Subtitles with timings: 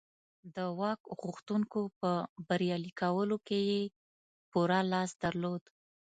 [0.55, 2.11] د واک غوښتونکو په
[2.47, 3.81] بریالي کولو کې یې
[4.51, 5.63] پوره لاس درلود